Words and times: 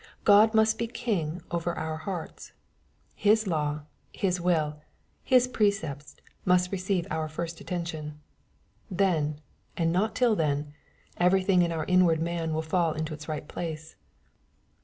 God 0.23 0.55
must 0.55 0.79
be 0.79 0.87
king 0.87 1.43
over 1.51 1.75
our 1.77 1.97
hearts. 1.97 2.53
His 3.13 3.45
law, 3.45 3.81
His 4.11 4.41
will, 4.41 4.81
His 5.23 5.47
precepts 5.47 6.15
must 6.43 6.71
receive 6.71 7.05
our 7.11 7.27
first 7.29 7.61
attention. 7.61 8.19
Then, 8.89 9.41
and 9.77 9.91
not 9.91 10.15
till 10.15 10.35
then, 10.35 10.73
everything 11.17 11.61
in 11.61 11.71
our 11.71 11.85
inward 11.85 12.19
man 12.19 12.51
will 12.51 12.63
fall 12.63 12.93
into 12.93 13.13
its 13.13 13.27
right 13.29 13.47
place. 13.47 13.95